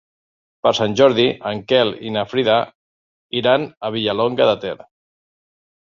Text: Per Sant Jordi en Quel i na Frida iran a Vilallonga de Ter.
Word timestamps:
Per 0.67 0.71
Sant 0.77 0.95
Jordi 1.01 1.25
en 1.49 1.61
Quel 1.71 1.93
i 2.09 2.13
na 2.17 2.25
Frida 2.31 2.57
iran 3.43 3.69
a 3.89 3.95
Vilallonga 3.97 4.49
de 4.53 4.57
Ter. 4.65 4.77